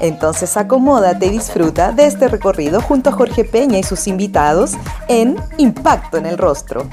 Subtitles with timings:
[0.00, 4.72] Entonces acomódate y disfruta de este recorrido junto a Jorge Peña y sus invitados
[5.08, 6.88] en Impacto en el Rostro.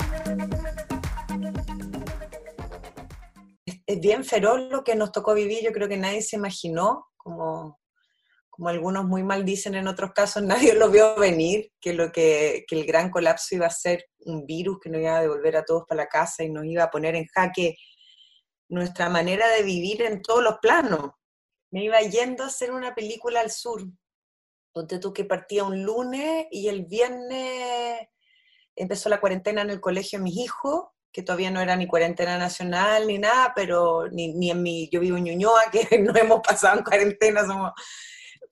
[3.85, 7.79] Es bien feroz lo que nos tocó vivir, yo creo que nadie se imaginó, como,
[8.49, 12.65] como algunos muy mal dicen en otros casos, nadie lo vio venir, que, lo que,
[12.67, 15.63] que el gran colapso iba a ser un virus que nos iba a devolver a
[15.63, 17.77] todos para la casa y nos iba a poner en jaque
[18.67, 21.11] nuestra manera de vivir en todos los planos
[21.71, 23.83] me iba yendo a hacer una película al sur.
[24.73, 28.07] donde tú que partía un lunes y el viernes
[28.75, 32.37] empezó la cuarentena en el colegio de mis hijos, que todavía no era ni cuarentena
[32.37, 36.77] nacional ni nada, pero ni, en mi, yo vivo en Ñuñoa, que no hemos pasado
[36.77, 37.41] en cuarentena,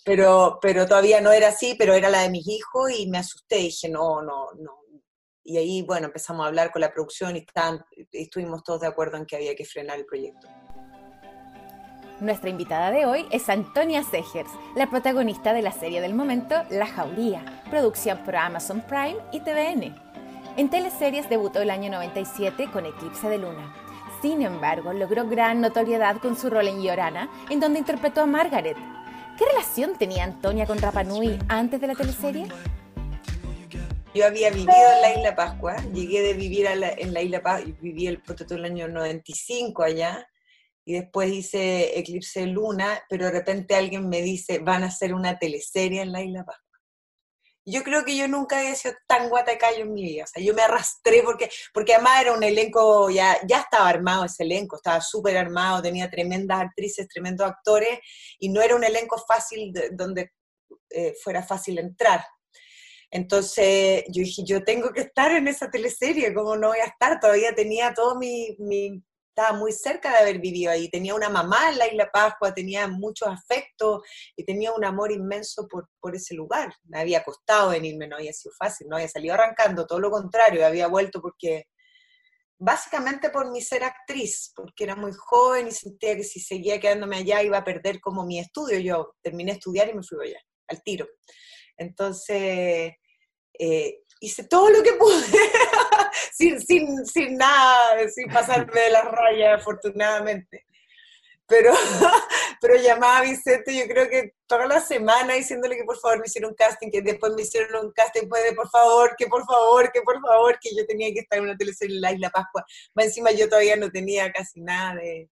[0.03, 3.57] pero, pero todavía no era así, pero era la de mis hijos y me asusté,
[3.57, 4.79] dije, no, no, no.
[5.43, 7.45] Y ahí, bueno, empezamos a hablar con la producción y
[8.11, 10.47] estuvimos todos de acuerdo en que había que frenar el proyecto.
[12.21, 16.87] Nuestra invitada de hoy es Antonia Segers, la protagonista de la serie del momento La
[16.87, 19.93] Jauría, producción por Amazon Prime y TVN.
[20.55, 23.75] En teleseries debutó el año 97 con Eclipse de Luna.
[24.21, 28.77] Sin embargo, logró gran notoriedad con su rol en Llorana, en donde interpretó a Margaret.
[29.37, 32.47] ¿Qué relación tenía Antonia con Rapa Nui antes de la teleserie?
[34.13, 38.07] Yo había vivido en la Isla Pascua, llegué de vivir en la Isla Pascua, viví
[38.07, 40.25] el, el año 95 allá,
[40.85, 45.39] y después hice Eclipse Luna, pero de repente alguien me dice, van a hacer una
[45.39, 46.63] teleserie en la Isla Pascua.
[47.67, 50.53] Yo creo que yo nunca había sido tan guatacayo en mi vida, o sea, yo
[50.53, 55.01] me arrastré porque, porque además era un elenco, ya, ya estaba armado ese elenco, estaba
[55.01, 57.97] súper armado, tenía tremendas actrices, tremendos actores,
[58.37, 60.31] y no era un elenco fácil donde
[60.91, 62.23] eh, fuera fácil entrar.
[63.09, 67.19] Entonces yo dije, yo tengo que estar en esa teleserie, ¿cómo no voy a estar?
[67.19, 69.03] Todavía tenía todo mi, mi
[69.35, 70.89] estaba muy cerca de haber vivido ahí.
[70.89, 74.01] Tenía una mamá en la Isla Pascua, tenía muchos afectos
[74.35, 76.73] y tenía un amor inmenso por, ese lugar.
[76.83, 80.65] Me había costado venirme, no había sido fácil, no había salido arrancando, todo lo contrario,
[80.65, 81.65] había vuelto porque,
[82.57, 87.17] básicamente por mi ser actriz, porque era muy joven y sentía que si seguía quedándome
[87.17, 88.79] allá iba a perder como mi estudio.
[88.79, 91.07] Yo terminé de estudiar y me fui allá, al tiro.
[91.75, 92.93] Entonces,
[93.59, 95.25] eh, hice todo lo que pude,
[96.33, 100.65] sin, sin, sin nada, sin pasarme de las rayas, afortunadamente.
[101.47, 101.73] Pero,
[102.61, 106.25] pero llamaba a Vicente, yo creo que toda la semana diciéndole que por favor me
[106.25, 109.91] hiciera un casting, que después me hicieron un casting, puede por favor, que por favor,
[109.91, 112.65] que por favor, que yo tenía que estar en una teleserie en la Isla Pascua.
[112.95, 115.29] Más encima yo todavía no tenía casi nada de,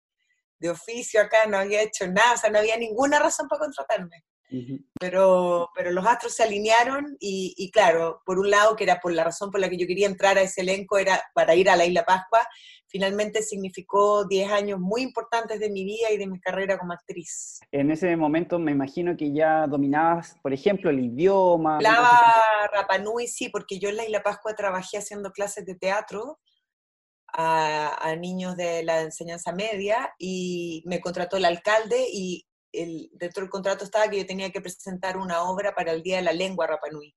[0.60, 4.24] de oficio acá, no había hecho nada, o sea, no había ninguna razón para contratarme
[5.00, 9.24] pero, pero los astros se alinearon y, claro, por un lado, que era por la
[9.24, 11.86] razón por la que yo quería entrar a ese elenco, era para ir a la
[11.86, 12.48] Isla Pascua,
[12.88, 17.60] finalmente significó 10 años muy importantes de mi vida y de mi carrera como actriz.
[17.72, 21.78] En ese momento me imagino que ya dominabas, por ejemplo, el idioma.
[21.78, 26.40] Hablaba Rapanui, sí, porque yo en la Isla Pascua trabajé haciendo clases de teatro.
[27.36, 33.50] A, a niños de la enseñanza media y me contrató el alcalde y dentro del
[33.50, 36.68] contrato estaba que yo tenía que presentar una obra para el Día de la Lengua
[36.68, 37.16] Rapanui.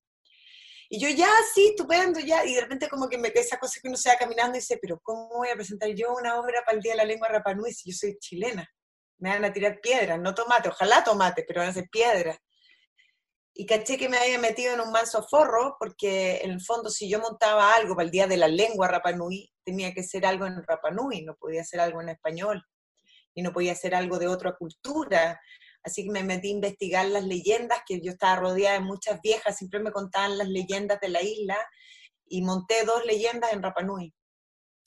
[0.89, 3.89] Y yo ya, sí, estupendo, ya, y de repente como que me esa cosa que
[3.89, 6.77] uno se va caminando y dice, pero ¿cómo voy a presentar yo una obra para
[6.77, 8.69] el Día de la Lengua Rapanui si yo soy chilena?
[9.19, 12.39] Me van a tirar piedras, no tomate, ojalá tomate, pero van a ser piedras.
[13.55, 17.09] Y caché que me había metido en un manso forro, porque en el fondo si
[17.09, 20.63] yo montaba algo para el Día de la Lengua Rapanui, tenía que ser algo en
[20.63, 22.63] Rapanui, no podía ser algo en español
[23.37, 25.41] y no podía hacer algo de otra cultura.
[25.85, 29.59] Así que me metí a investigar las leyendas, que yo estaba rodeada de muchas viejas,
[29.59, 31.57] siempre me contaban las leyendas de la isla,
[32.29, 34.13] y monté dos leyendas en Rapanui.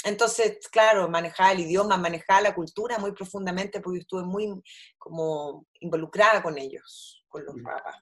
[0.04, 4.62] Entonces, claro, manejaba el idioma, manejaba la cultura muy profundamente, porque estuve muy
[4.98, 7.98] como involucrada con ellos, con los rapas.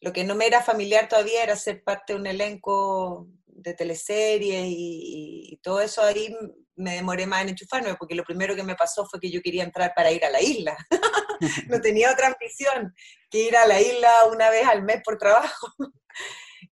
[0.00, 4.66] Lo que no me era familiar todavía era ser parte de un elenco de teleseries
[4.66, 6.34] y, y todo eso ahí
[6.76, 9.64] me demoré más en enchufarme, porque lo primero que me pasó fue que yo quería
[9.64, 10.76] entrar para ir a la isla.
[11.68, 12.94] no tenía otra ambición
[13.30, 15.66] que ir a la isla una vez al mes por trabajo.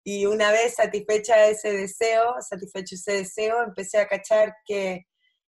[0.05, 5.07] y una vez satisfecha ese deseo, satisfecho ese deseo, empecé a cachar que,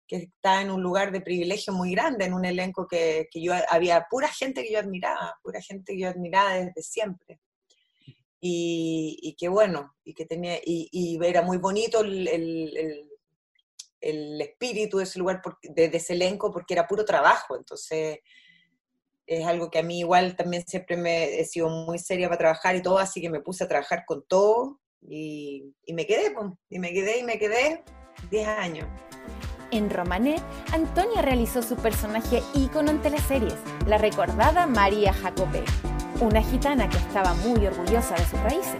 [0.06, 3.52] que estaba en un lugar de privilegio muy grande, en un elenco que, que yo
[3.68, 7.38] había pura gente que yo admiraba, pura gente que yo admiraba desde siempre.
[8.40, 13.08] Y, y que bueno, y que tenía, y, era muy bonito el, el,
[14.00, 18.18] el, espíritu de ese lugar, de, de, ese elenco, porque era puro trabajo, entonces
[19.26, 22.76] es algo que a mí igual también siempre me he sido muy seria para trabajar
[22.76, 26.34] y todo, así que me puse a trabajar con todo y, y me quedé,
[26.70, 27.84] y me quedé y me quedé
[28.30, 28.88] 10 años.
[29.70, 30.36] En Romané,
[30.72, 33.56] Antonia realizó su personaje ícono en teleseries,
[33.86, 35.62] la recordada María Jacobé,
[36.20, 38.76] una gitana que estaba muy orgullosa de sus raíces.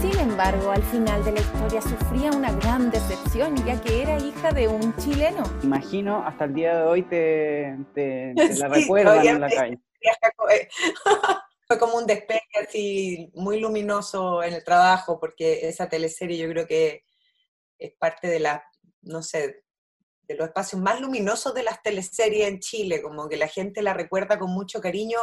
[0.00, 4.52] Sin embargo, al final de la historia sufría una gran decepción ya que era hija
[4.52, 5.42] de un chileno.
[5.62, 9.78] Imagino, hasta el día de hoy te, te, te la sí, recuerdan en la calle.
[11.66, 16.66] Fue como un despegue así muy luminoso en el trabajo, porque esa teleserie yo creo
[16.66, 17.04] que
[17.78, 18.64] es parte de la,
[19.02, 19.64] no sé,
[20.22, 23.92] de los espacios más luminosos de las teleseries en Chile, como que la gente la
[23.92, 25.18] recuerda con mucho cariño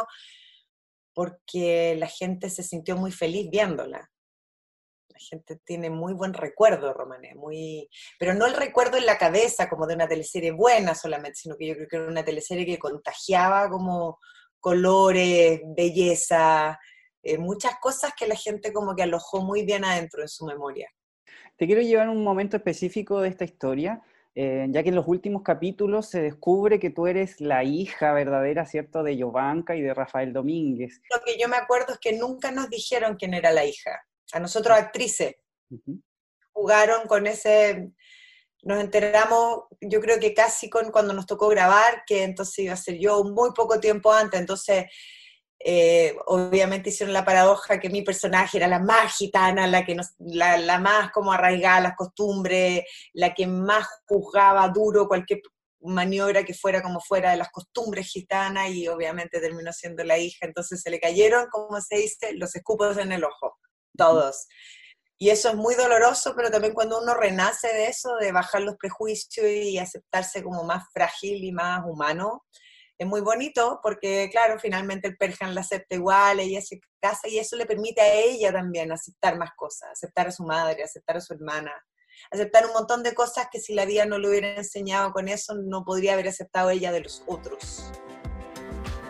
[1.16, 4.10] porque la gente se sintió muy feliz viéndola.
[5.08, 7.88] La gente tiene muy buen recuerdo, Romané, muy...
[8.18, 11.68] pero no el recuerdo en la cabeza como de una teleserie buena solamente, sino que
[11.68, 14.18] yo creo que era una teleserie que contagiaba como
[14.60, 16.78] colores, belleza,
[17.22, 20.90] eh, muchas cosas que la gente como que alojó muy bien adentro en su memoria.
[21.56, 24.02] Te quiero llevar un momento específico de esta historia,
[24.38, 28.66] eh, ya que en los últimos capítulos se descubre que tú eres la hija verdadera,
[28.66, 31.00] ¿cierto?, de Yovanka y de Rafael Domínguez.
[31.10, 33.98] Lo que yo me acuerdo es que nunca nos dijeron quién era la hija.
[34.32, 35.36] A nosotros actrices
[35.70, 36.02] uh -huh.
[36.52, 37.92] jugaron con ese,
[38.60, 42.76] nos enteramos, yo creo que casi con cuando nos tocó grabar, que entonces iba a
[42.76, 44.84] ser yo muy poco tiempo antes, entonces
[45.58, 50.08] eh, obviamente hicieron la paradoja que mi personaje era la más gitana, la, que nos,
[50.18, 55.40] la, más como arraigada a las costumbres, la que más juzgaba duro cualquier
[55.80, 60.46] maniobra que fuera como fuera de las costumbres gitanas y obviamente terminó siendo la hija,
[60.46, 63.56] entonces se le cayeron, como se dice, los escupos en el ojo,
[63.96, 64.46] todos.
[65.18, 68.76] Y eso es muy doloroso, pero también cuando uno renace de eso, de bajar los
[68.76, 72.44] prejuicios y aceptarse como más frágil y más humano,
[72.98, 77.38] es muy bonito porque, claro, finalmente el Perjan la acepta igual, ella se casa y
[77.38, 81.20] eso le permite a ella también aceptar más cosas, aceptar a su madre, aceptar a
[81.20, 81.72] su hermana,
[82.30, 85.54] aceptar un montón de cosas que si la vida no le hubiera enseñado con eso,
[85.54, 87.90] no podría haber aceptado ella de los otros.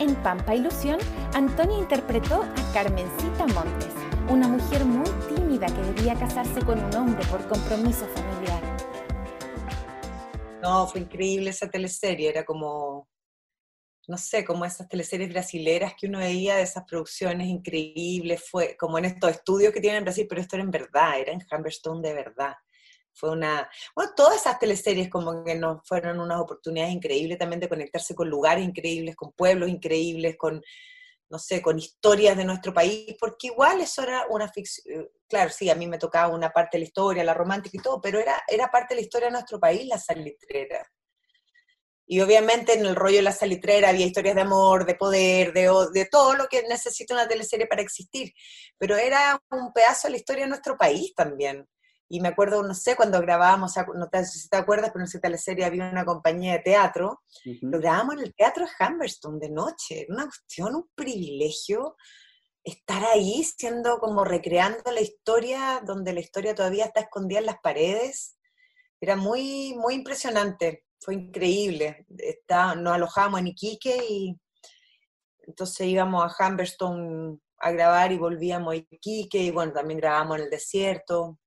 [0.00, 0.98] En Pampa Ilusión,
[1.32, 3.94] Antonia interpretó a Carmencita Montes,
[4.28, 8.62] una mujer muy tímida que debía casarse con un hombre por compromiso familiar.
[10.60, 13.08] No, fue increíble esa teleserie, era como
[14.08, 18.98] no sé, como esas teleseries brasileras que uno veía de esas producciones increíbles, fue como
[18.98, 22.06] en estos estudios que tienen en Brasil, pero esto era en verdad, era en Humberstone
[22.06, 22.54] de verdad.
[23.12, 27.68] Fue una, bueno, todas esas teleseries como que nos fueron unas oportunidades increíbles también de
[27.68, 30.62] conectarse con lugares increíbles, con pueblos increíbles, con,
[31.30, 35.68] no sé, con historias de nuestro país, porque igual eso era una ficción, claro, sí,
[35.70, 38.40] a mí me tocaba una parte de la historia, la romántica y todo, pero era,
[38.46, 40.86] era parte de la historia de nuestro país, la salitrera.
[42.06, 45.68] Y obviamente en el rollo de la salitrera había historias de amor, de poder, de,
[45.92, 48.32] de todo lo que necesita una teleserie para existir.
[48.78, 51.66] Pero era un pedazo de la historia de nuestro país también.
[52.08, 55.18] Y me acuerdo, no sé, cuando grabábamos, no sé si te acuerdas, pero en esa
[55.18, 57.22] teleserie había una compañía de teatro.
[57.44, 57.58] Uh -huh.
[57.62, 60.06] Lo grabábamos en el teatro de Humberstone de noche.
[60.08, 61.96] Una cuestión, un privilegio
[62.62, 67.58] estar ahí siendo como recreando la historia, donde la historia todavía está escondida en las
[67.60, 68.36] paredes.
[69.00, 72.06] Era muy, muy impresionante fue increíble.
[72.18, 74.36] Está, nos alojábamos en Iquique y
[75.46, 80.44] entonces íbamos a Humberstone a grabar y volvíamos a Iquique y bueno, también grabamos en
[80.44, 81.38] el desierto.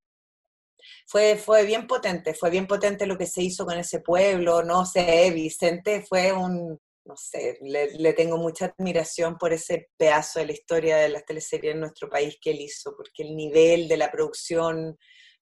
[1.05, 4.85] Fue, fue bien potente, fue bien potente lo que se hizo con ese pueblo, no
[4.85, 10.45] sé, Vicente fue un, no sé, le, le, tengo mucha admiración por ese pedazo de
[10.45, 13.97] la historia de las teleseries en nuestro país que él hizo, porque el nivel de
[13.97, 14.97] la producción,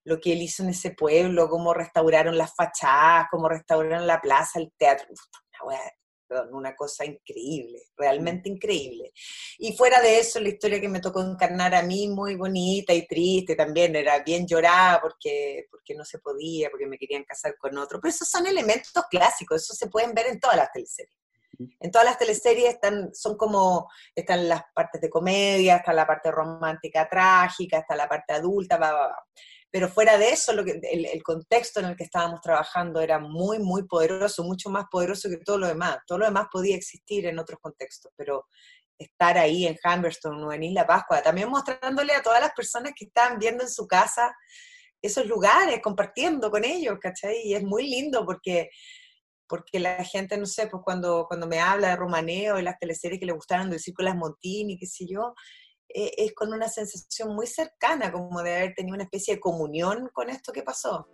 [0.07, 4.57] lo que él hizo en ese pueblo, cómo restauraron las fachadas, cómo restauraron la plaza,
[4.57, 5.91] el teatro, una, wea,
[6.25, 9.11] perdón, una cosa increíble, realmente increíble.
[9.57, 13.05] Y fuera de eso, la historia que me tocó encarnar a mí, muy bonita y
[13.05, 17.77] triste también, era bien llorada porque, porque no se podía, porque me querían casar con
[17.77, 21.17] otro, pero esos son elementos clásicos, eso se pueden ver en todas las teleseries.
[21.81, 26.31] En todas las teleseries están, son como, están las partes de comedia, está la parte
[26.31, 29.25] romántica trágica, está la parte adulta, va, va, va
[29.71, 33.59] pero fuera de eso, lo que, el, contexto en el que estábamos trabajando era muy,
[33.59, 35.97] muy poderoso, mucho más poderoso que todo lo demás.
[36.07, 38.45] Todo lo demás podía existir en otros contextos, pero
[38.97, 43.05] estar ahí en Humberstone o en Isla Pascua, también mostrándole a todas las personas que
[43.05, 44.33] estaban viendo en su casa
[45.01, 47.41] esos lugares, compartiendo con ellos, ¿cachai?
[47.43, 48.69] Y es muy lindo porque
[49.47, 53.19] porque la gente, no sé, pues cuando, cuando me habla de Romaneo y las teleseries
[53.19, 55.33] que le gustaron del Círculo Las Montini, qué sé yo,
[55.89, 60.09] eh, es con una sensación muy cercana, como de haber tenido una especie de comunión
[60.13, 61.07] con esto que pasó.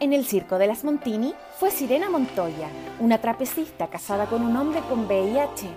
[0.00, 4.80] En el circo de las Montini fue Sirena Montoya, una trapecista casada con un hombre
[4.88, 5.68] con VIH.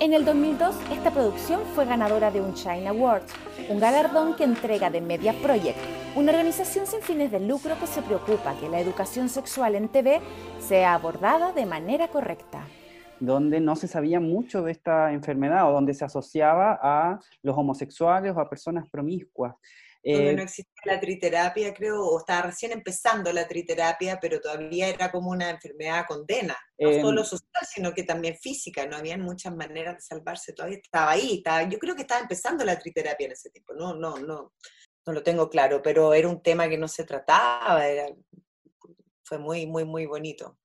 [0.00, 3.32] En el 2002, esta producción fue ganadora de un China Awards,
[3.68, 5.78] un galardón que entrega The Media Project,
[6.16, 10.20] una organización sin fines de lucro que se preocupa que la educación sexual en TV
[10.58, 12.66] sea abordada de manera correcta
[13.24, 18.34] donde no se sabía mucho de esta enfermedad o donde se asociaba a los homosexuales
[18.36, 19.54] o a personas promiscuas.
[20.04, 24.88] Donde eh, no existía la triterapia, creo, o estaba recién empezando la triterapia, pero todavía
[24.88, 29.16] era como una enfermedad condena, no em, solo social, sino que también física, no había
[29.16, 33.32] muchas maneras de salvarse, todavía estaba ahí, yo creo que estaba empezando la triterapia en
[33.32, 34.52] ese tiempo, no, no, no,
[35.06, 37.82] no lo tengo claro, pero era un tema que no se trataba,
[39.24, 40.58] fue muy, muy, muy bonito.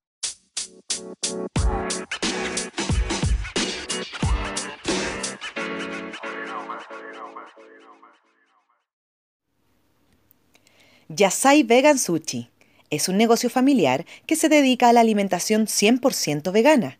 [11.08, 12.50] Yasai Vegan Sushi
[12.90, 16.98] es un negocio familiar que se dedica a la alimentación 100% vegana.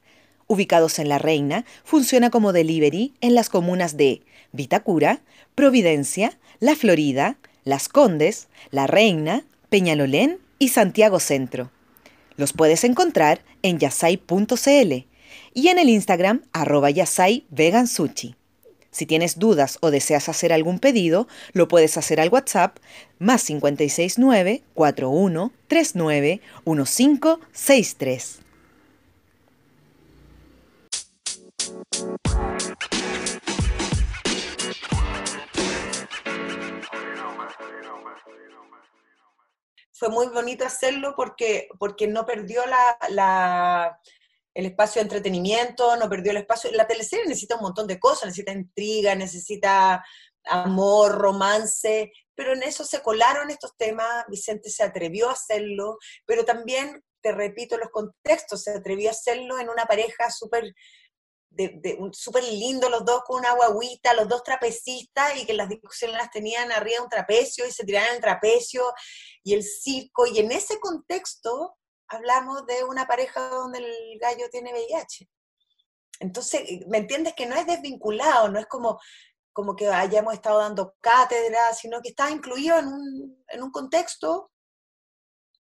[0.48, 4.22] Ubicados en La Reina, funciona como delivery en las comunas de
[4.52, 5.20] Vitacura,
[5.54, 11.70] Providencia, La Florida, Las Condes, La Reina, Peñalolén y Santiago Centro.
[12.40, 14.92] Los puedes encontrar en yasai.cl
[15.52, 17.86] y en el Instagram arroba yasai vegan.
[17.86, 22.78] Si tienes dudas o deseas hacer algún pedido, lo puedes hacer al WhatsApp
[23.18, 28.38] más 569 41 39 1563.
[40.00, 44.00] Fue muy bonito hacerlo porque, porque no perdió la,
[44.54, 46.72] el espacio de entretenimiento, no perdió el espacio.
[46.72, 50.02] La teleserie necesita un montón de cosas, necesita intriga, necesita
[50.46, 56.46] amor, romance, pero en eso se colaron estos temas, Vicente se atrevió a hacerlo, pero
[56.46, 60.74] también, te repito, los contextos, se atrevió a hacerlo en una pareja súper
[61.50, 66.16] de, súper lindo los dos con una guaguita, los dos trapecistas y que las discusiones
[66.16, 68.82] las tenían arriba de un trapecio y se tiraban el trapecio
[69.42, 70.26] y el circo.
[70.26, 71.76] Y en ese contexto
[72.08, 75.28] hablamos de una pareja donde el gallo tiene VIH.
[76.20, 77.34] Entonces, ¿me entiendes?
[77.34, 79.00] Que no es desvinculado, no es como,
[79.52, 84.52] como que hayamos estado dando cátedra, sino que está incluido en un, en un contexto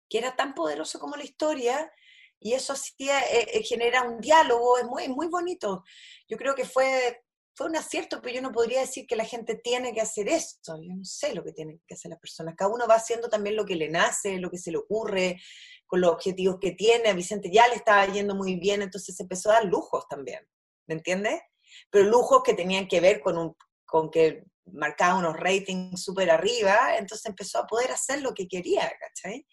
[0.10, 1.92] que era tan poderoso como la historia
[2.40, 5.84] y eso sí eh, eh, genera un diálogo, es muy, muy bonito.
[6.28, 7.24] Yo creo que fue,
[7.56, 10.78] fue un acierto, pero yo no podría decir que la gente tiene que hacer esto,
[10.82, 13.56] yo no sé lo que tienen que hacer las personas, cada uno va haciendo también
[13.56, 15.42] lo que le nace, lo que se le ocurre,
[15.88, 19.24] con los objetivos que tiene, a Vicente ya le estaba yendo muy bien, entonces se
[19.24, 20.46] empezó a dar lujos también,
[20.88, 21.42] ¿me entiendes?
[21.90, 26.98] Pero lujos que tenían que ver con, un, con que marcaba unos ratings súper arriba,
[26.98, 29.46] entonces empezó a poder hacer lo que quería, ¿cachai?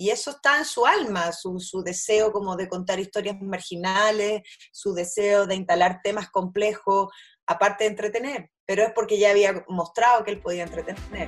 [0.00, 5.44] Y eso está en su alma, su, deseo como de contar historias marginales, su deseo
[5.44, 7.12] de instalar temas complejos,
[7.48, 11.26] aparte de entretener, pero es porque ya había mostrado que él podía entretener.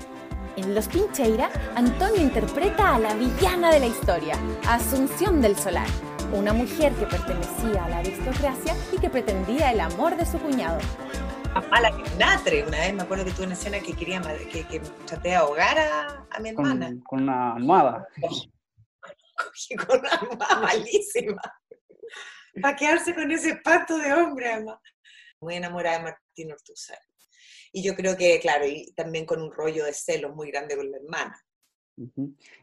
[0.54, 4.36] En Los Pincheira, Antonio interpreta a la villana de la historia,
[4.68, 5.88] Asunción del Solar,
[6.32, 10.78] una mujer que pertenecía a la aristocracia y que pretendía el amor de su cuñado.
[11.54, 14.22] Más mala que Natre, una vez me acuerdo que tuve una escena que quería
[14.52, 16.94] que, que traté de ahogar a, mi hermana.
[17.04, 18.06] Con, una almohada.
[19.86, 21.42] Con una alma malísima.
[22.60, 24.78] Para quedarse con ese espanto de hombre, además.
[25.40, 26.98] Muy enamorada de Martín Ortuzar.
[27.72, 30.90] Y yo creo que, claro, y también con un rollo de celos muy grande con
[30.90, 31.40] la hermana.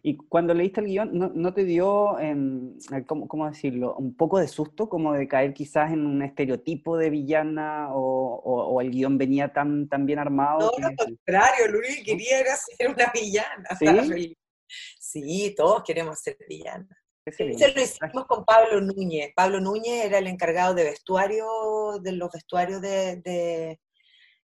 [0.01, 4.89] Y cuando leíste el guion, ¿no, te dio, em, ¿cómo, decirlo, un poco de susto,
[4.89, 10.05] como de caer quizás en un estereotipo de villana o, el guion venía tan, tan
[10.05, 10.71] bien armado?
[10.79, 13.69] No, al contrario, Luis quería ser una villana.
[13.77, 14.35] ¿Sí?
[15.07, 16.89] Sí, todos queremos ser villanos.
[17.25, 19.31] Eso lo hicimos con Pablo Núñez.
[19.33, 21.45] Pablo Núñez era el encargado de vestuario,
[22.01, 23.79] de los vestuarios de,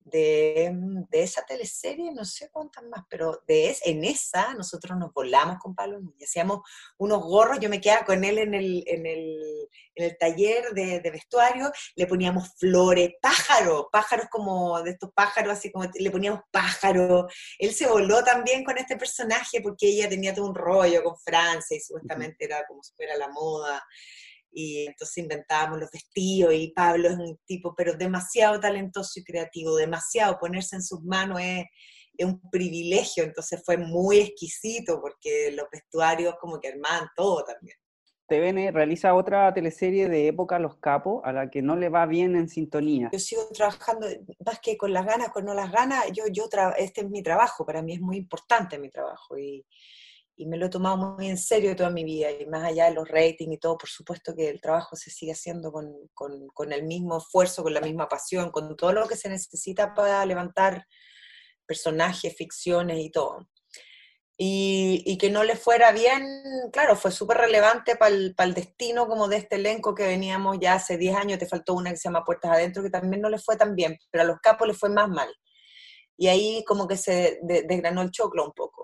[0.09, 0.73] de,
[1.11, 5.99] esa teleserie, no sé cuántas más, pero de en esa nosotros nos volamos con Pablo
[5.99, 6.61] Núñez, hacíamos
[6.97, 12.07] unos gorros, yo me quedaba con él en el, en el, taller de, vestuario, le
[12.07, 17.87] poníamos flores, pájaros, pájaros como de estos pájaros, así como le poníamos pájaros, él se
[17.87, 22.45] voló también con este personaje porque ella tenía todo un rollo con Francia y supuestamente
[22.45, 23.83] era como si fuera la moda
[24.51, 29.75] y entonces inventábamos los vestidos y Pablo es un tipo pero demasiado talentoso y creativo,
[29.75, 31.65] demasiado, ponerse en sus manos es,
[32.21, 37.77] un privilegio, entonces fue muy exquisito porque los vestuarios como que armaban todo también.
[38.27, 42.35] TVN realiza otra teleserie de época Los Capos, a la que no le va bien
[42.35, 43.09] en sintonía.
[43.13, 44.05] Yo sigo trabajando,
[44.45, 47.65] más que con las ganas, con no las ganas, yo, yo este es mi trabajo,
[47.65, 49.65] para mí es muy importante mi trabajo y,
[50.39, 52.93] y, me lo he tomado muy en serio toda mi vida y más allá de
[52.93, 56.83] los ratings y todo, por supuesto que el trabajo se sigue haciendo con, con, el
[56.83, 60.85] mismo esfuerzo, con la misma pasión, con todo lo que se necesita para levantar
[61.65, 63.47] personajes, ficciones y todo
[64.41, 66.23] y, que no le fuera bien,
[66.71, 70.97] claro, fue súper relevante para el, destino como de este elenco que veníamos ya hace
[70.97, 73.57] 10 años, te faltó una que se llama Puertas Adentro, que también no le fue
[73.57, 75.27] tan bien, pero a los capos le fue más mal.
[76.15, 78.78] Y ahí como que se desgranó el choclo un poco.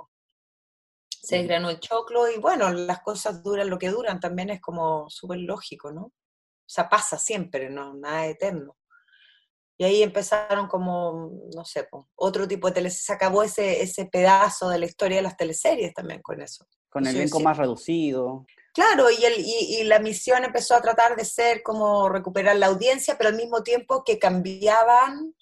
[1.25, 5.09] Se desgranó el choclo y bueno, las cosas duran lo que duran, también es como
[5.09, 6.03] súper lógico, ¿no?
[6.03, 6.13] O
[6.67, 7.93] sea, pasa siempre, ¿no?
[7.93, 8.77] Nada eterno.
[9.77, 13.05] Y ahí empezaron como, no sé, otro tipo de teleseries.
[13.05, 16.65] Se acabó ese, ese pedazo de la historia de las teleseries también con eso.
[16.89, 18.45] Con el elenco más reducido.
[18.73, 23.17] Claro, y, el, y, la misión empezó a tratar de ser como recuperar la audiencia,
[23.17, 25.33] pero al mismo tiempo que cambiaban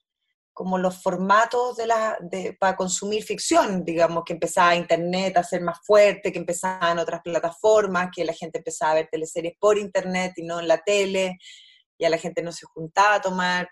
[0.53, 5.61] como los formatos de la, de, para consumir ficción, digamos, que empezaba Internet a ser
[5.61, 10.33] más fuerte, que empezaban otras plataformas, que la gente empezaba a ver teleseries por Internet
[10.37, 11.37] y no en la tele,
[11.99, 13.67] ya la gente no se juntaba a tomar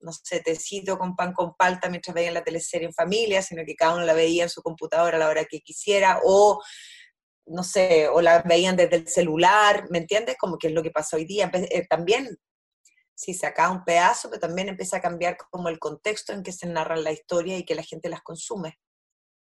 [0.00, 3.74] no sé, tecito con pan con palta mientras veían la teleserie en familia, sino que
[3.74, 6.60] cada uno la veía en su computadora a la hora que quisiera, o
[7.46, 10.36] no sé, o la veían desde el celular, ¿me entiendes?
[10.38, 11.50] Como que es lo que pasa hoy día.
[11.52, 12.38] Eh, también,
[13.20, 16.52] sí, se acaba un pedazo, pero también empieza a cambiar como el contexto en que
[16.52, 18.78] se narra la historia y que la gente las consume.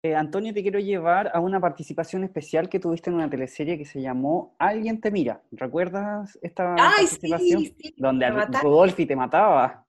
[0.03, 3.85] Eh, Antonio, te quiero llevar a una participación especial que tuviste en una teleserie que
[3.85, 5.43] se llamó Alguien te mira.
[5.51, 7.65] ¿Recuerdas esta participación?
[7.97, 8.31] Donde
[8.63, 9.85] Rodolfi te mataba.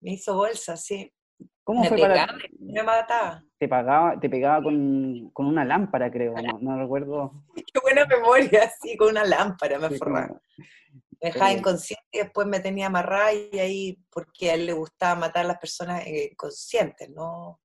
[0.00, 1.12] Me hizo bolsa, sí.
[1.62, 2.26] ¿Cómo fue para
[2.58, 3.44] Me mataba.
[3.58, 7.44] Te, pagaba, te pegaba con, una lámpara, creo, no, recuerdo.
[7.54, 10.40] Qué buena memoria, sí, con una lámpara me forraba.
[11.20, 15.14] Me dejaba inconsciente y después me tenía amarrada y ahí, porque a él le gustaba
[15.14, 17.60] matar a las personas inconscientes, ¿no?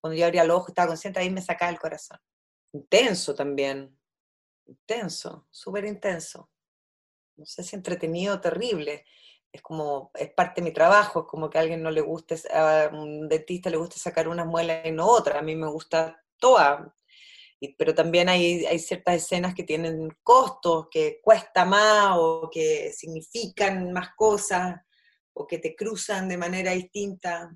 [0.00, 2.18] Cuando yo abría los ojos y estaba consciente, ahí me sacaba el corazón.
[2.72, 3.98] Intenso también,
[4.66, 6.50] intenso, súper intenso.
[7.36, 9.04] No sé si entretenido, terrible
[9.52, 12.36] es como, es parte de mi trabajo, es como que a alguien no le guste,
[12.52, 16.22] a un dentista le gusta sacar unas muelas y no otras, a mí me gusta
[16.38, 16.94] toda,
[17.76, 23.92] pero también hay, hay ciertas escenas que tienen costos, que cuesta más o que significan
[23.92, 24.76] más cosas
[25.32, 27.50] o que te cruzan de manera distinta.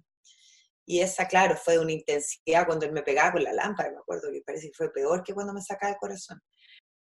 [0.85, 3.99] Y esa, claro, fue de una intensidad cuando él me pegaba con la lámpara, me
[3.99, 6.41] acuerdo que parece que fue peor que cuando me sacaba el corazón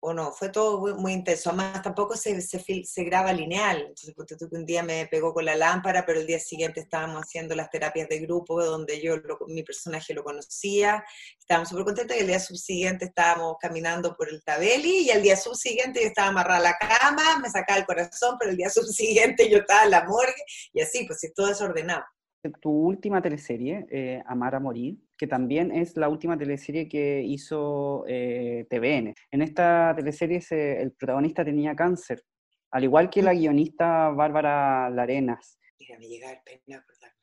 [0.05, 1.51] o no, fue todo muy, intenso.
[1.51, 3.87] Además, tampoco se, se, graba lineal.
[3.89, 7.71] Entonces, un día me pegó con la lámpara, pero el día siguiente estábamos haciendo las
[7.71, 9.15] terapias de grupo donde yo,
[9.47, 11.05] mi personaje lo conocía.
[11.39, 15.37] Estábamos súper contentos y el día subsiguiente estábamos caminando por el Tabeli y el día
[15.37, 19.49] subsiguiente yo estaba amarrada a la cama, me sacaba el corazón, pero el día subsiguiente
[19.49, 22.03] yo estaba en la morgue y así, pues es todo desordenado
[22.51, 28.05] tu última teleserie, eh, Amar a Morir, que también es la última teleserie que hizo
[28.09, 29.15] eh, TVN.
[29.31, 32.25] En esta teleserie el protagonista tenía cáncer,
[32.71, 33.39] al igual que la mm.
[33.39, 35.59] guionista Bárbara Larenas.
[35.79, 37.17] Déjame llegar, pena acordarme.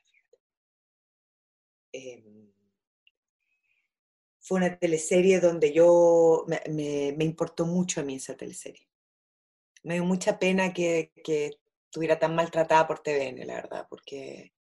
[1.92, 2.52] Em,
[4.40, 8.88] fue una teleserie donde yo, me, importó mucho a mí esa teleserie.
[9.84, 11.52] Me dio mucha pena que, que
[11.86, 14.54] estuviera tan maltratada por TVN, la verdad, porque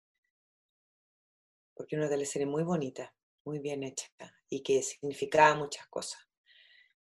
[1.88, 3.13] porque una teleserie muy bonita,
[3.45, 4.08] muy bien hecha
[4.50, 6.19] y que significaba muchas cosas.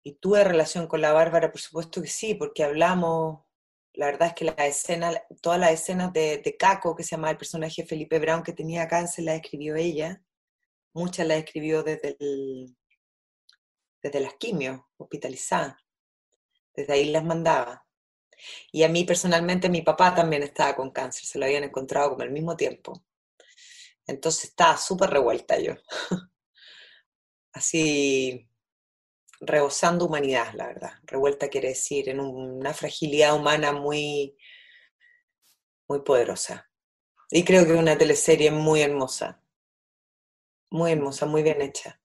[0.04, 3.46] Y tuve relación con la Bárbara, por supuesto que sí, porque hablamos,
[3.94, 7.32] la verdad es que la escena, todas las escenas de, de Caco, que se llama
[7.32, 10.22] el personaje Felipe Brown, que tenía cáncer, las escribió ella,
[10.94, 12.76] muchas las escribió desde, el,
[14.04, 15.78] desde las quimios, hospitalizadas,
[16.76, 17.86] desde ahí las mandaba.
[18.74, 22.24] Y a mí personalmente mi papá también estaba con cáncer, se lo habían encontrado como
[22.24, 23.07] al mismo tiempo.
[24.08, 25.74] Entonces estaba súper revuelta yo.
[27.54, 28.50] Así,
[29.40, 30.94] rebosando humanidad, la verdad.
[31.04, 34.38] Revuelta quiere decir en una fragilidad humana muy,
[35.88, 36.70] muy poderosa.
[37.30, 39.44] Y creo que es una teleserie muy hermosa.
[40.70, 42.02] Muy hermosa, muy bien hecha.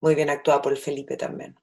[0.00, 1.58] Muy bien actuada por el Felipe también.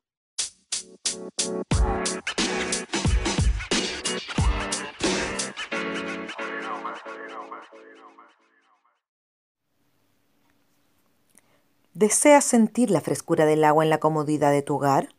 [11.97, 15.15] ¿Deseas sentir la frescura del agua en la comodidad de tu hogar?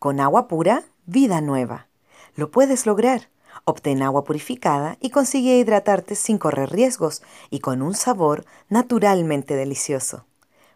[0.00, 1.86] Con agua pura, vida nueva.
[2.34, 3.28] Lo puedes lograr.
[3.64, 10.24] Obtén agua purificada y consigue hidratarte sin correr riesgos y con un sabor naturalmente delicioso.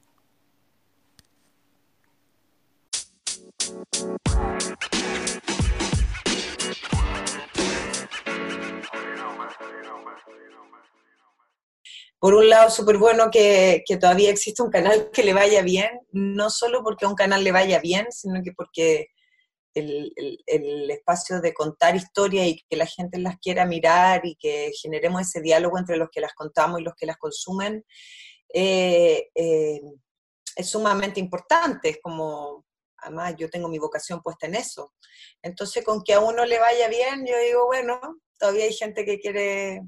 [12.20, 16.50] Por un lado, súper bueno que, todavía existe un canal que le vaya bien, no
[16.50, 19.08] solo porque a un canal le vaya bien, sino que porque
[19.74, 20.12] el,
[20.90, 25.40] espacio de contar historias y que la gente las quiera mirar y que generemos ese
[25.40, 27.86] diálogo entre los que las contamos y los que las consumen,
[28.52, 29.80] eh, eh,
[30.56, 31.88] es sumamente importante.
[31.88, 32.66] Es como,
[33.02, 34.94] además, yo tengo mi vocación puesta en eso.
[35.42, 38.00] Entonces, con que a uno le vaya bien, yo digo, bueno,
[38.38, 39.82] todavía hay gente que quiere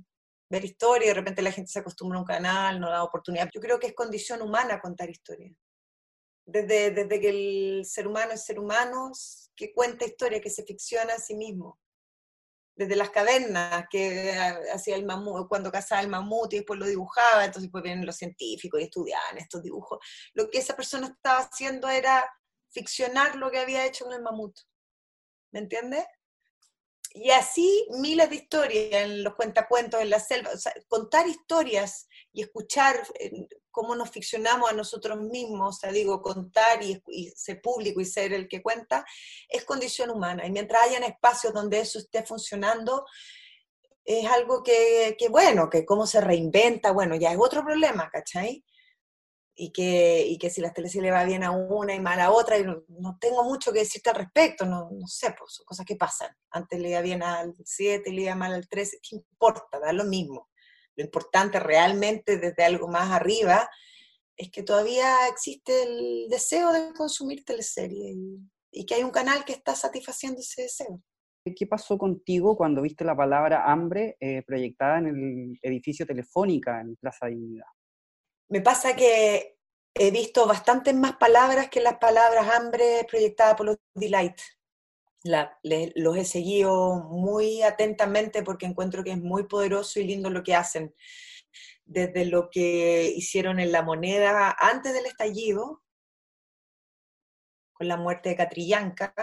[0.52, 3.48] ver historia, de repente la gente se acostumbra a un canal, no da oportunidad.
[3.52, 5.56] Yo creo que es condición humana contar historias.
[6.44, 9.12] Desde, desde que el ser humano es ser humano,
[9.56, 11.80] que cuenta historia, que se ficciona a sí mismo.
[12.76, 14.32] Desde las cavernas, que
[14.72, 18.16] hacía el mamut, cuando cazaba el mamut y después lo dibujaba, entonces después vienen los
[18.16, 19.98] científicos y estudiaban estos dibujos.
[20.34, 22.28] Lo que esa persona estaba haciendo era
[22.72, 24.58] ficcionar lo que había hecho con el mamut.
[25.52, 26.04] ¿Me entiendes?
[27.14, 30.50] y así miles de historias en los cuentacuentos, en la selva.
[30.88, 33.30] contar historias y escuchar eh,
[33.70, 37.02] cómo nos ficcionamos a nosotros mismos, o sea, digo, contar y,
[37.36, 39.04] ser público y ser el que cuenta,
[39.48, 40.46] es condición humana.
[40.46, 43.04] Y mientras hayan espacios donde eso esté funcionando,
[44.04, 48.64] es algo que, que bueno, que cómo se reinventa, bueno, ya es otro problema, ¿cachai?
[49.64, 52.32] Y que, y que si la televisión le va bien a una y mal a
[52.32, 55.86] otra, y no, tengo mucho que decirte al respecto, no, no sé, pues son cosas
[55.86, 56.36] que pasan.
[56.50, 59.78] Antes le iba bien al 7, le iba mal al 13, ¿qué importa?
[59.78, 60.50] Da lo mismo.
[60.96, 63.70] Lo importante realmente desde algo más arriba
[64.36, 68.40] es que todavía existe el deseo de consumir teleseries y,
[68.72, 71.00] y que hay un canal que está satisfaciendo ese deseo.
[71.56, 76.96] ¿Qué pasó contigo cuando viste la palabra hambre eh, proyectada en el edificio Telefónica en
[76.96, 77.66] Plaza Dignidad?
[78.48, 79.58] Me pasa que
[79.94, 84.38] he visto bastantes más palabras que las palabras hambre proyectadas por los Delight.
[85.22, 90.54] los he seguido muy atentamente porque encuentro que es muy poderoso y lindo lo que
[90.54, 90.94] hacen.
[91.84, 95.82] Desde lo que hicieron en La Moneda antes del estallido,
[97.72, 99.14] con la muerte de Catrillanca,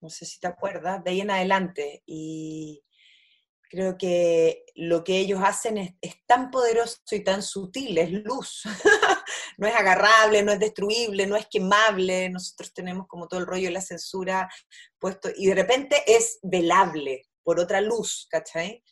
[0.00, 2.02] no sé si te acuerdas, de ahí en adelante.
[2.06, 2.85] Y,
[3.68, 8.62] Creo que lo que ellos hacen es, tan poderoso y tan sutil, es luz.
[9.58, 12.30] no es agarrable, no es destruible, no es quemable.
[12.30, 14.48] Nosotros tenemos como todo el rollo de la censura
[14.98, 18.82] puesto y de repente es velable por otra luz, ¿cachai?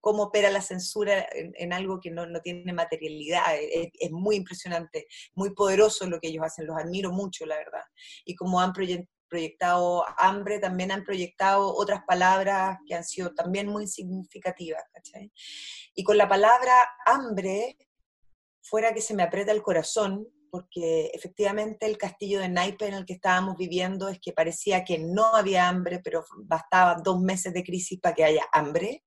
[0.00, 3.56] Cómo opera la censura en, algo que no, tiene materialidad.
[3.56, 6.66] Es, es, muy impresionante, muy poderoso lo que ellos hacen.
[6.66, 7.84] Los admiro mucho, la verdad.
[8.24, 8.72] Y como han
[9.32, 15.32] proyectado hambre, también han proyectado otras palabras que han sido también muy significativas, ¿cachai?
[15.94, 16.74] Y con la palabra
[17.06, 17.78] hambre,
[18.62, 23.06] fuera que se me aprieta el corazón, porque efectivamente el castillo de naipe en el
[23.06, 27.64] que estábamos viviendo es que parecía que no había hambre, pero bastaba dos meses de
[27.64, 29.02] crisis para que haya hambre.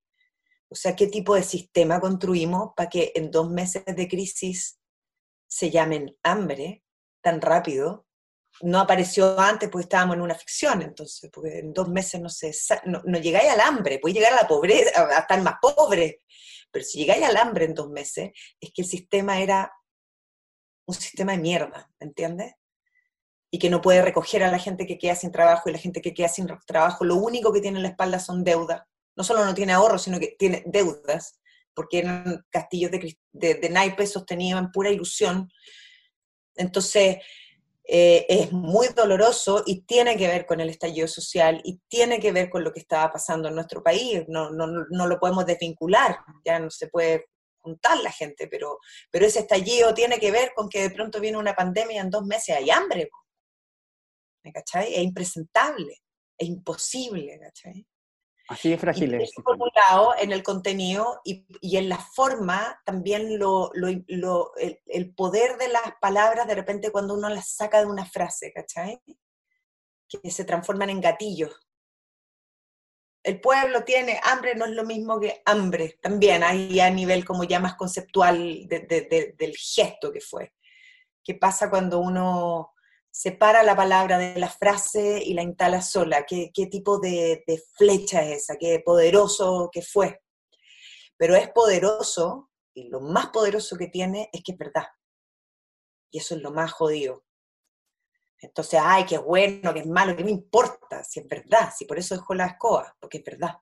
[0.68, 4.80] O sea, ¿qué tipo de sistema construimos para que en dos meses de crisis
[5.46, 6.82] se llamen hambre
[7.22, 8.05] tan rápido?
[8.62, 12.52] No apareció antes porque estábamos en una ficción, entonces, porque en dos meses no, se,
[12.84, 16.22] no, llegáis al hambre, podéis llegar a la pobreza, a estar más pobre,
[16.70, 19.72] pero si llegáis al hambre en dos meses, es que el sistema era
[20.86, 22.54] un sistema de mierda, ¿entiendes?
[23.50, 26.00] Y que no puede recoger a la gente que queda sin trabajo y la gente
[26.00, 28.82] que queda sin trabajo, lo único que tiene en la espalda son deudas.
[29.16, 31.40] No solo no tiene ahorros, sino que tiene deudas,
[31.74, 35.50] porque eran castillos de, de, de naipes sostenidos en pura ilusión.
[36.54, 37.18] Entonces,
[37.88, 42.32] eh, es muy doloroso y tiene que ver con el estallido social y tiene que
[42.32, 44.24] ver con lo que estaba pasando en nuestro país.
[44.28, 47.26] No, no, no lo podemos desvincular, ya no se puede
[47.60, 48.78] juntar la gente, pero,
[49.10, 52.10] pero ese estallido tiene que ver con que de pronto viene una pandemia y en
[52.10, 53.08] dos meses hay hambre.
[54.44, 54.94] ¿Me cachai?
[54.94, 56.02] Es impresentable,
[56.38, 57.86] es imposible, ¿cachai?
[58.48, 59.32] Así de frágil es.
[59.44, 61.44] Por un lado, en el contenido y,
[61.76, 67.48] en la forma, también lo, el, poder de las palabras, de repente cuando uno las
[67.50, 69.02] saca de una frase, ¿cachai?
[70.08, 71.60] Que se transforman en gatillos.
[73.24, 77.42] El pueblo tiene hambre, no es lo mismo que hambre, también ahí a nivel como
[77.42, 80.54] ya más conceptual del gesto que fue.
[81.24, 82.75] ¿Qué pasa cuando uno
[83.16, 86.26] separa la palabra de la frase y la instala sola.
[86.26, 87.42] ¿Qué, tipo de,
[87.74, 88.56] flecha es esa?
[88.60, 90.20] ¿Qué poderoso que fue?
[91.16, 94.84] Pero es poderoso, y lo más poderoso que tiene es que es verdad.
[96.10, 97.24] Y eso es lo más jodido.
[98.38, 102.16] Entonces, ay, qué bueno, qué malo, qué me importa, si es verdad, si por eso
[102.16, 103.54] dejó la escoba, porque es verdad.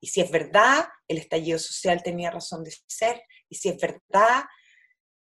[0.00, 4.44] Y si es verdad, el estallido social tenía razón de ser, y si es verdad,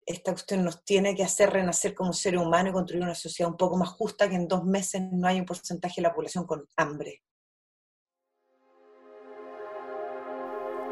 [0.07, 3.57] esta cuestión nos tiene que hacer renacer como seres humanos y construir una sociedad un
[3.57, 6.69] poco más justa, que en dos meses no hay un porcentaje de la población con
[6.77, 7.23] hambre.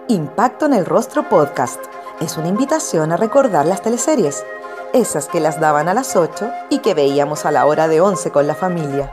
[0.09, 1.81] Impacto en el Rostro Podcast
[2.21, 4.45] es una invitación a recordar las teleseries,
[4.93, 8.33] esas que las daban a las 8 y que veíamos a la hora de 11
[8.33, 9.13] con la familia.